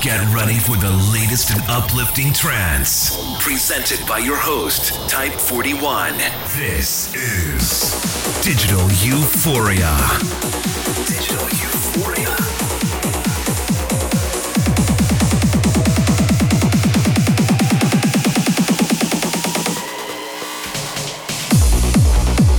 [0.00, 3.18] Get ready for the latest and uplifting trance.
[3.42, 6.16] Presented by your host, Type 41.
[6.56, 9.96] This is Digital Euphoria.
[11.04, 12.28] Digital Euphoria.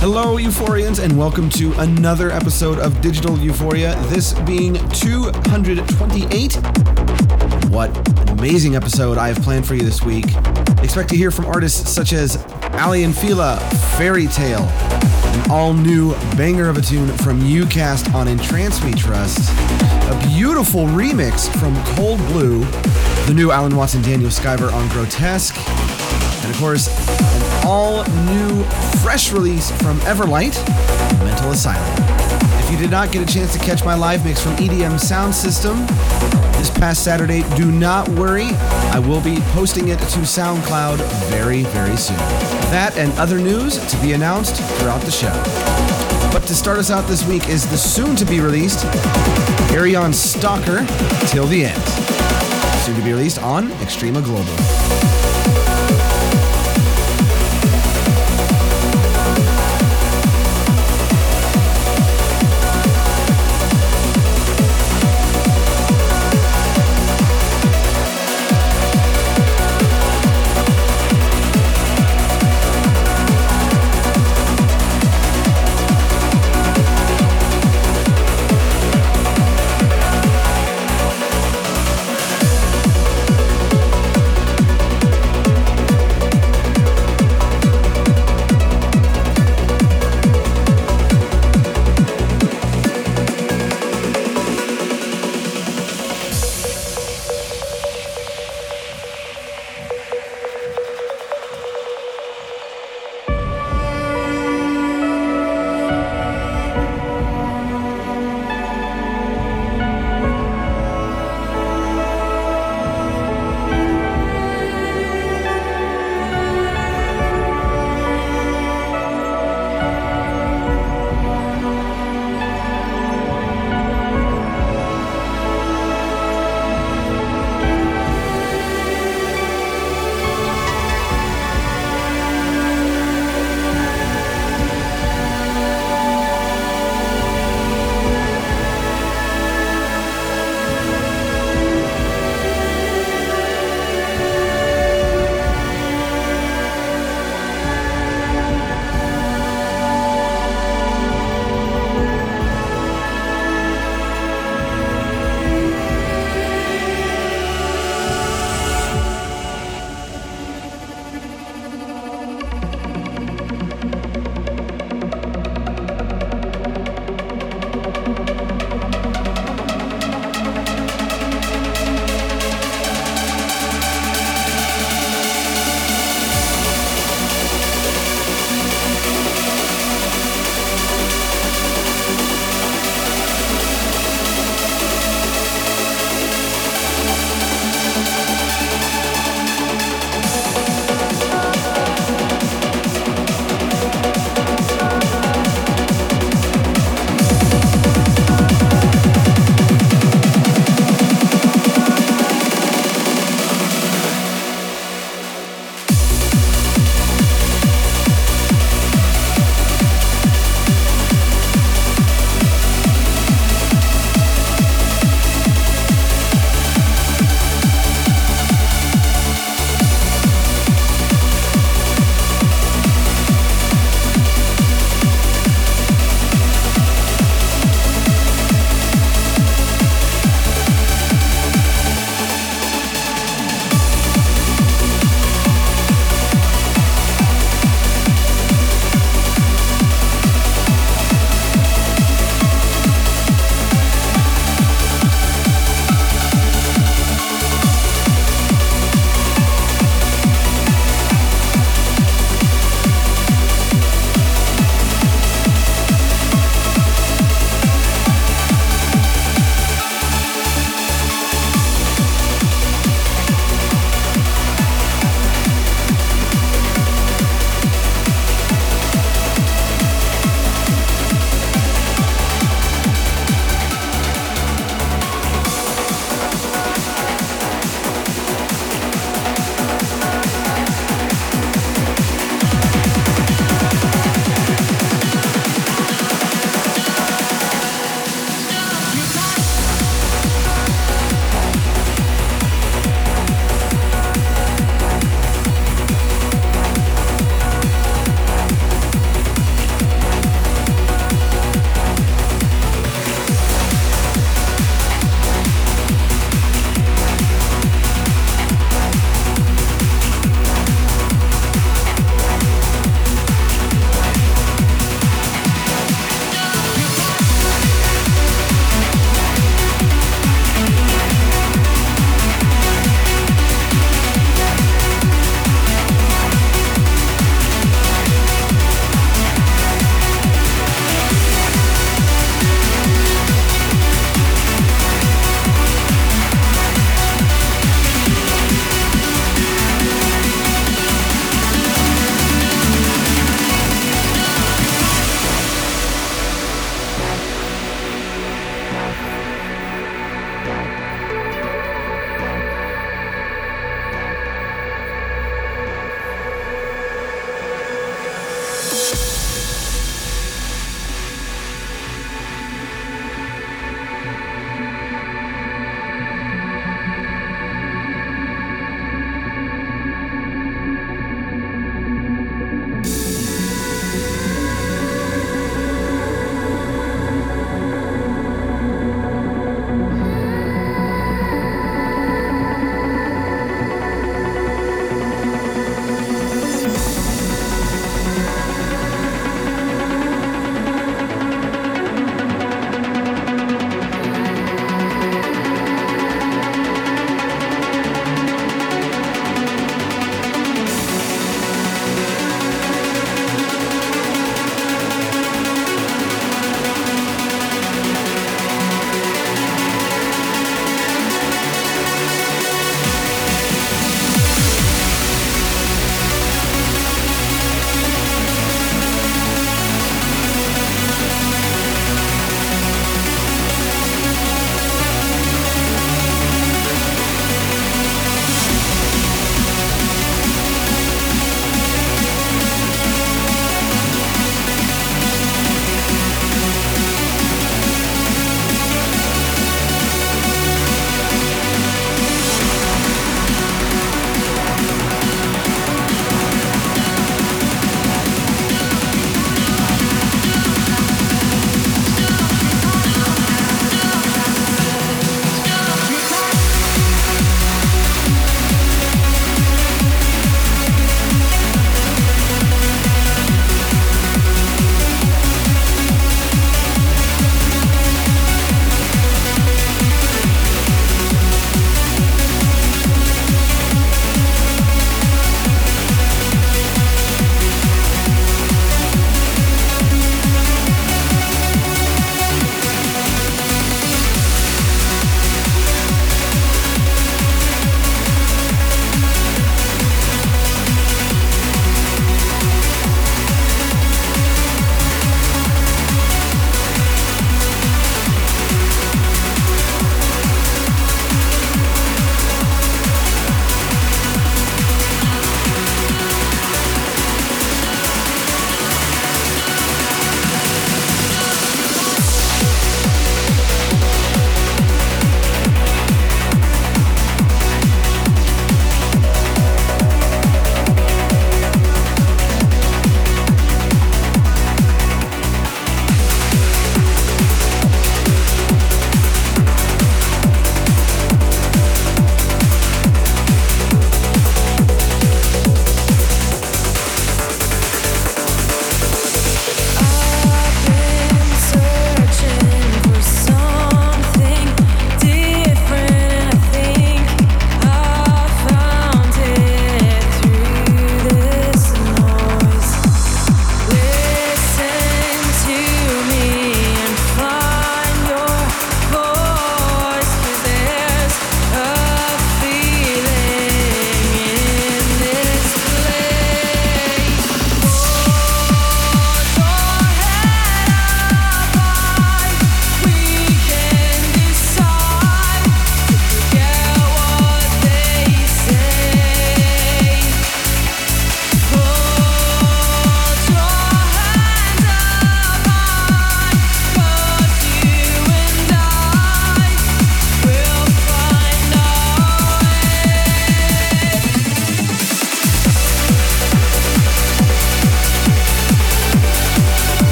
[0.00, 3.94] Hello, Euphorians, and welcome to another episode of Digital Euphoria.
[4.08, 6.89] This being 228.
[7.70, 10.24] What an amazing episode I have planned for you this week.
[10.82, 13.60] Expect to hear from artists such as Aly and Fila,
[13.96, 18.92] Ferry Tayle, an all new banger of a tune from UCast on In Trance We
[18.92, 19.50] Trust,
[20.10, 22.64] a beautiful remix from Cold Blue,
[23.26, 25.56] the new Allen Watts and Daniel Skyver on Grotesque,
[26.42, 26.88] and of course,
[27.20, 28.64] an all new
[29.00, 30.58] fresh release from Everlight,
[31.22, 32.09] Mental Asylum.
[32.70, 35.34] If you did not get a chance to catch my live mix from EDM Sound
[35.34, 35.76] System
[36.56, 38.46] this past Saturday, do not worry.
[38.92, 42.16] I will be posting it to SoundCloud very, very soon.
[42.70, 45.32] That and other news to be announced throughout the show.
[46.32, 48.84] But to start us out this week is the soon to be released
[49.72, 50.86] Arion Stalker
[51.26, 51.82] Till the End.
[52.84, 54.89] Soon to be released on Extrema Global.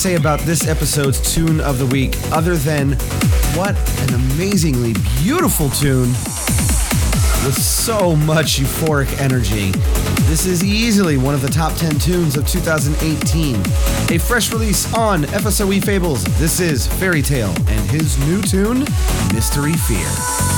[0.00, 2.92] Say about this episode's tune of the week other than
[3.54, 6.08] what an amazingly beautiful tune
[7.44, 9.72] with so much euphoric energy?
[10.22, 13.56] This is easily one of the top 10 tunes of 2018.
[14.10, 16.24] A fresh release on FSOE Fables.
[16.38, 18.86] This is Ferry Tayle and his new tune,
[19.34, 20.49] Mystery Fear.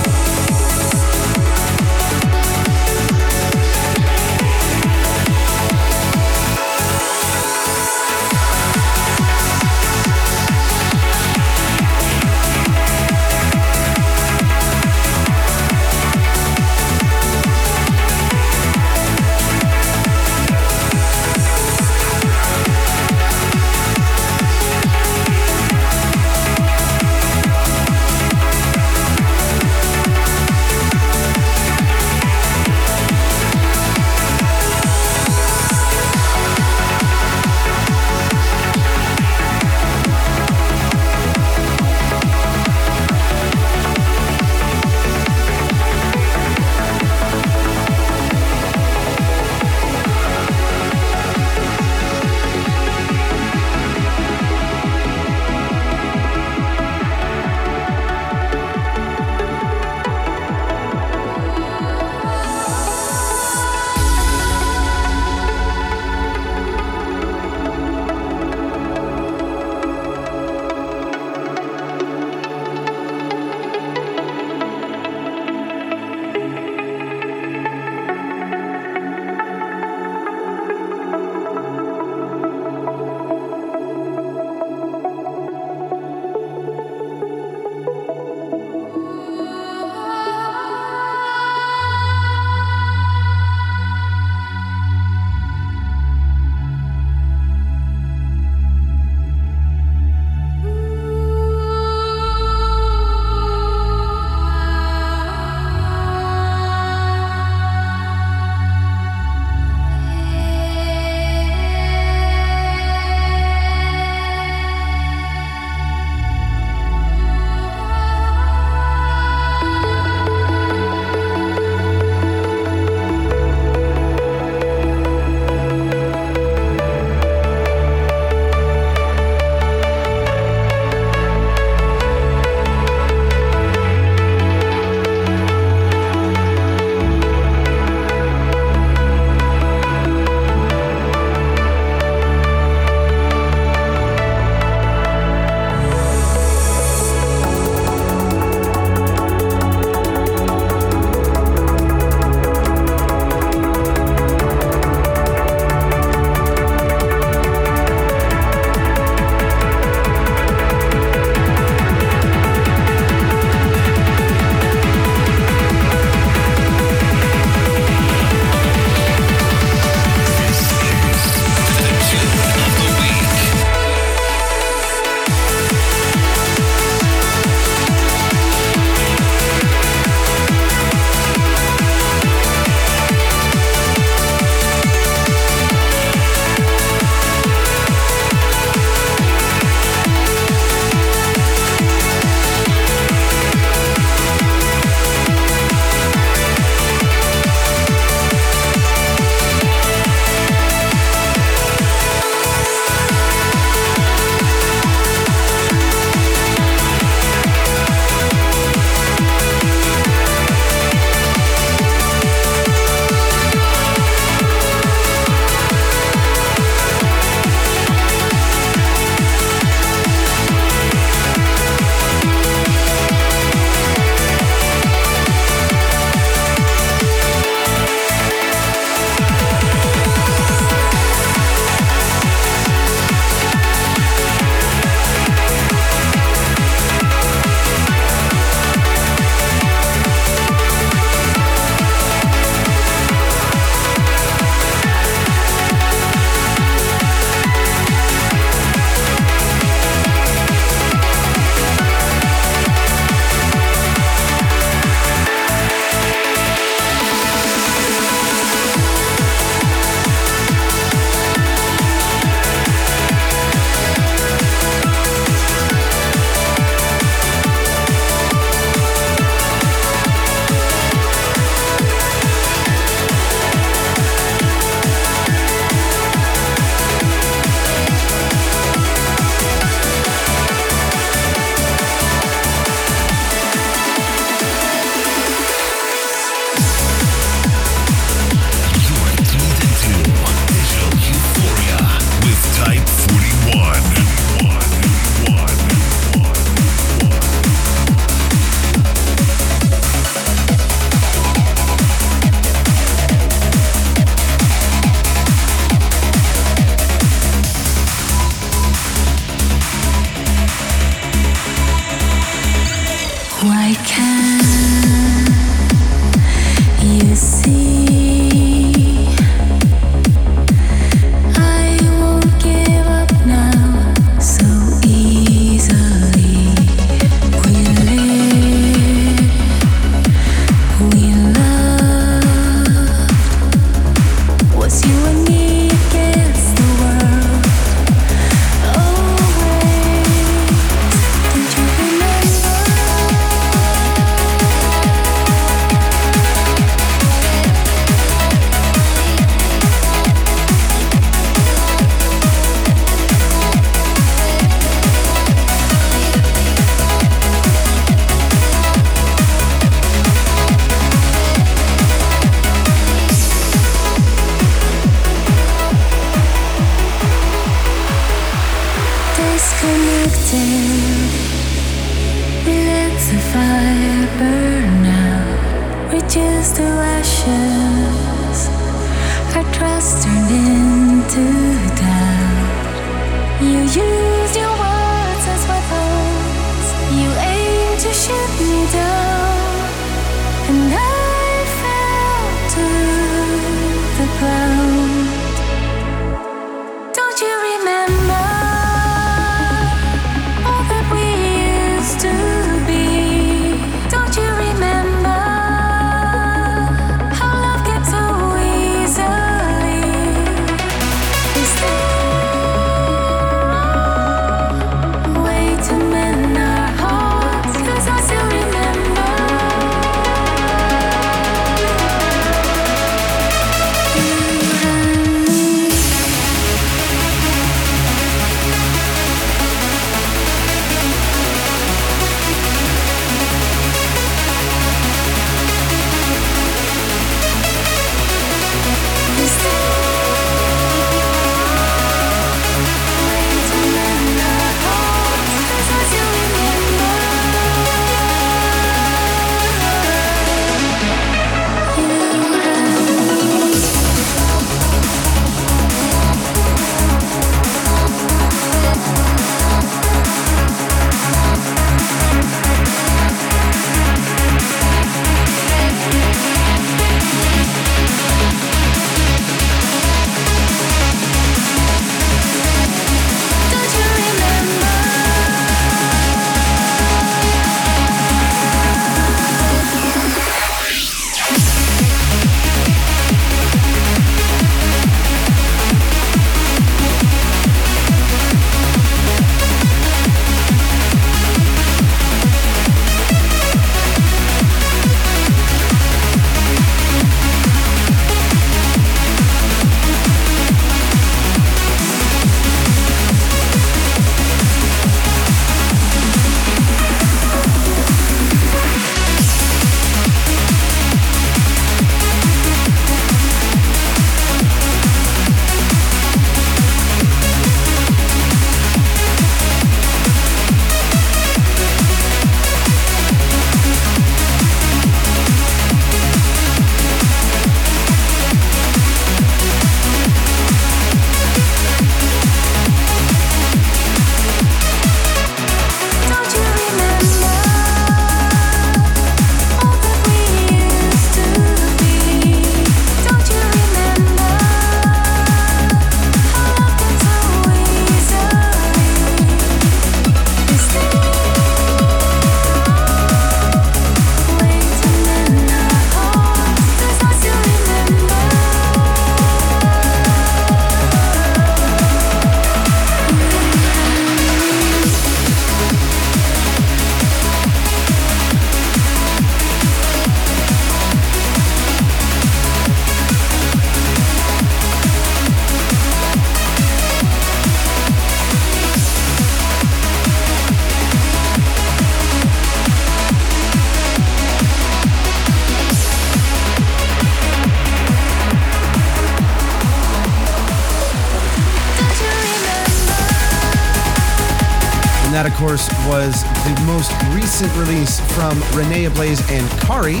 [595.46, 600.00] Course, was the most recent release from Rene Ablaze and Kari.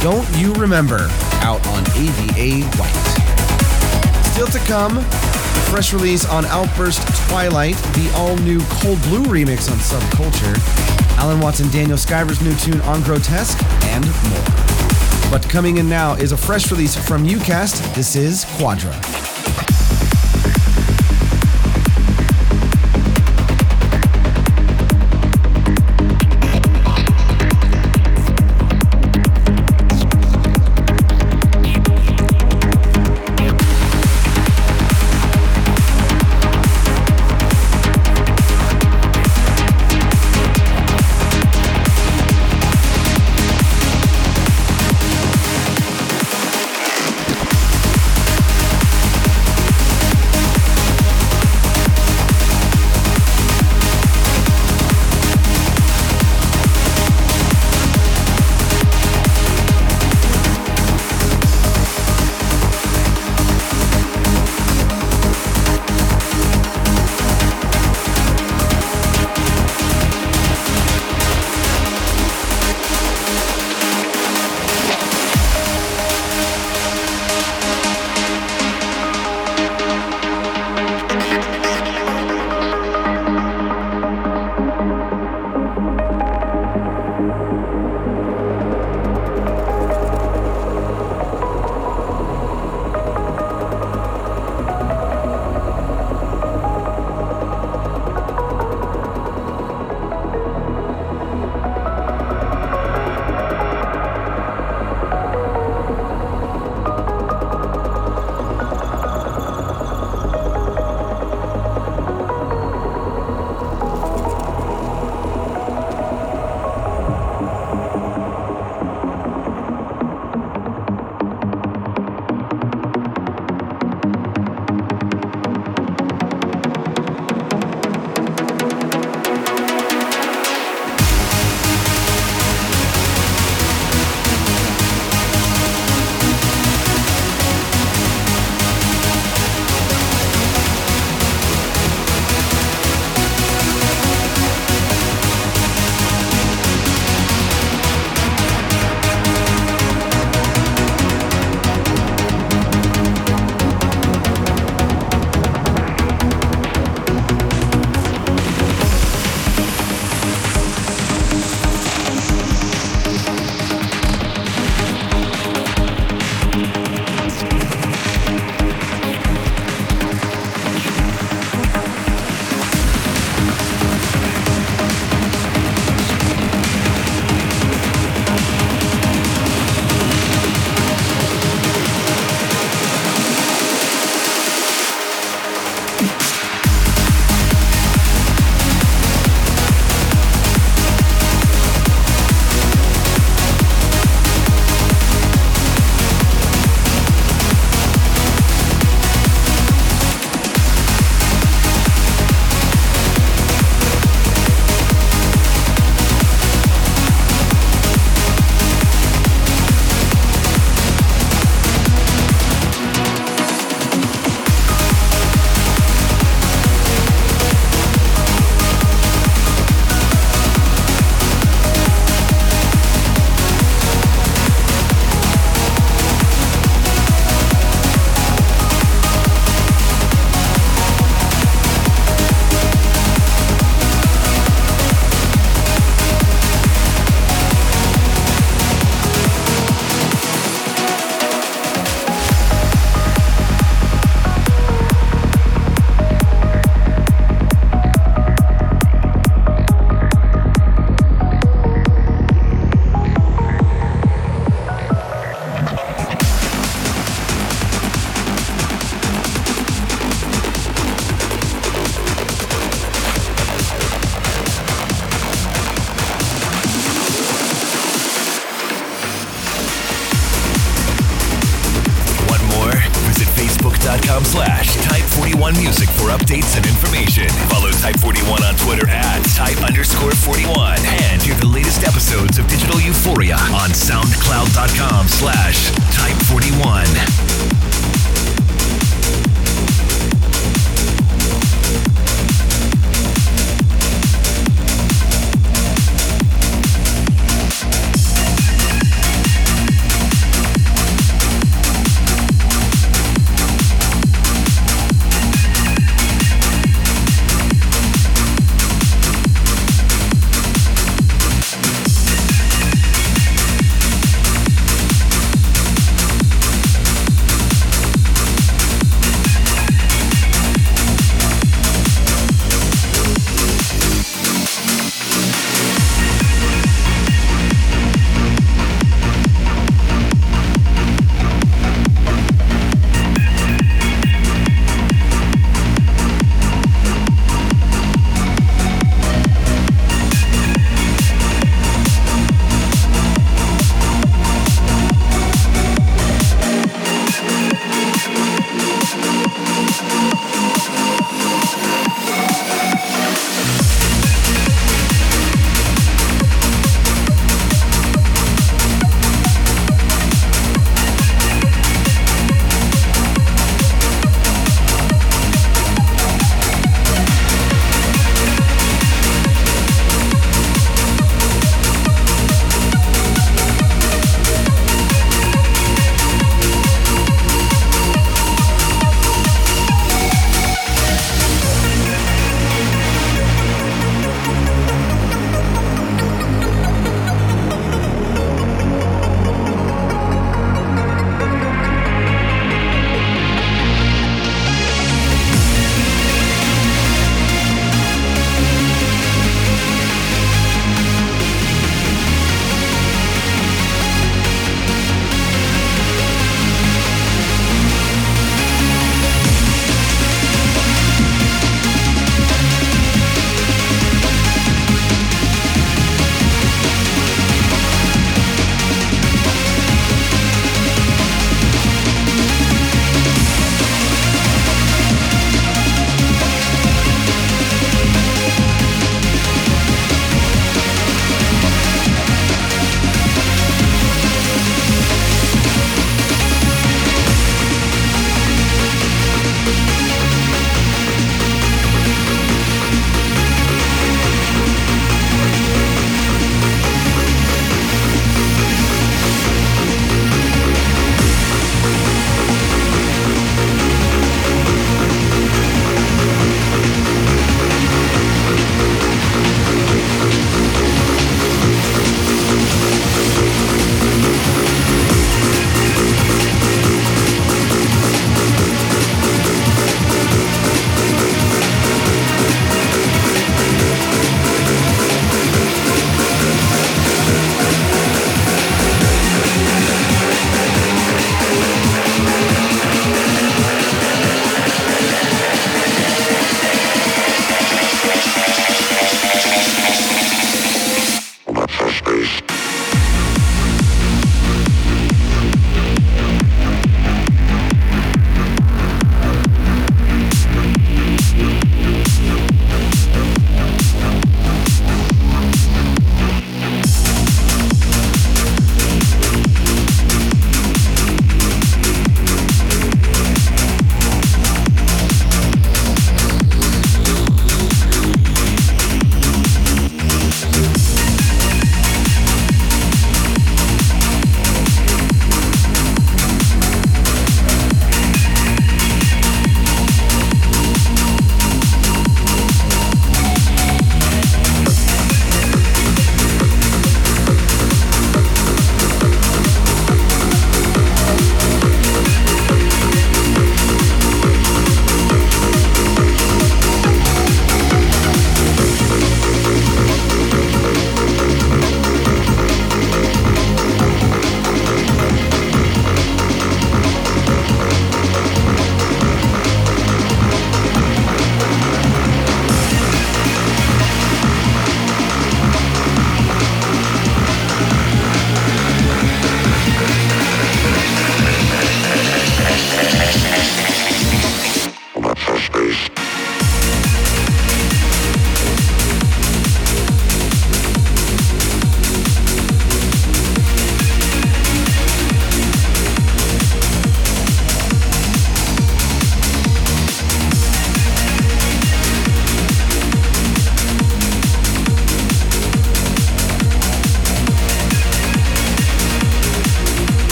[0.00, 1.06] Don't You Remember,
[1.42, 4.24] out on AVA White.
[4.32, 9.70] Still to come, the fresh release on Outburst Twilight, the all new Cold Blue remix
[9.70, 10.56] on Subculture,
[11.18, 15.30] Allen Watts and Daniel Skyver's new tune on Grotesque, and more.
[15.30, 17.94] But coming in now is a fresh release from UCAST.
[17.94, 18.98] This is Quadra.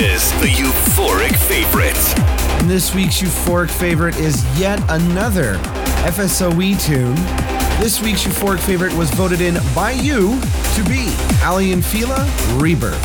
[0.00, 1.96] Is the Euphoric Favorite.
[2.60, 5.54] And this week's euphoric favorite is yet another
[6.04, 7.14] FSOE tune.
[7.80, 10.38] This week's euphoric favorite was voted in by you
[10.74, 13.02] to be Aly and Fila Rebirth.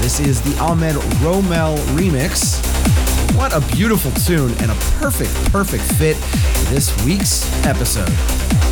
[0.00, 2.64] This is the Ahmed Romel remix.
[3.36, 8.69] What a beautiful tune and a perfect, perfect fit for this week's episode.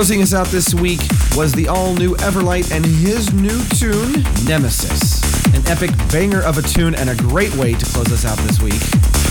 [0.00, 1.00] Closing us out this week
[1.36, 5.20] was the all new Everlight and his new tune, Nemesis.
[5.54, 8.62] An epic banger of a tune and a great way to close us out this
[8.62, 8.80] week.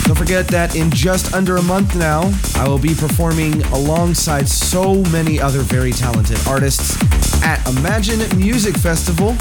[0.04, 5.02] Don't forget that in just under a month now, I will be performing alongside so
[5.06, 7.02] many other very talented artists
[7.42, 9.32] at Imagine Music Festival.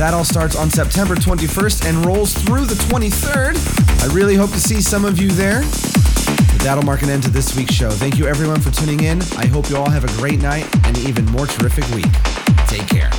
[0.00, 3.54] That all starts on September 21st and rolls through the 23rd.
[4.02, 5.62] I really hope to see some of you there.
[6.62, 7.90] That'll mark an end to this week's show.
[7.90, 9.22] Thank you everyone for tuning in.
[9.36, 12.12] I hope you all have a great night and an even more terrific week.
[12.66, 13.10] Take care.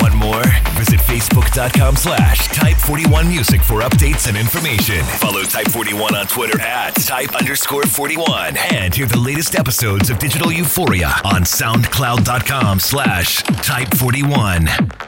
[0.00, 0.42] Want more?
[0.74, 5.02] Visit facebook.com slash type41music for updates and information.
[5.18, 8.56] Follow Type 41 on Twitter at type underscore 41.
[8.74, 15.05] And hear the latest episodes of Digital Euphoria on soundcloud.com slash type41.